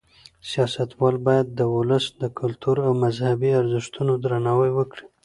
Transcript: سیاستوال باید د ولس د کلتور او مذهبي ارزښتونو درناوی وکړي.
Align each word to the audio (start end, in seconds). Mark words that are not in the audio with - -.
سیاستوال 0.49 1.15
باید 1.27 1.47
د 1.53 1.59
ولس 1.75 2.05
د 2.21 2.23
کلتور 2.39 2.77
او 2.85 2.91
مذهبي 3.03 3.51
ارزښتونو 3.61 4.13
درناوی 4.23 4.71
وکړي. 4.73 5.03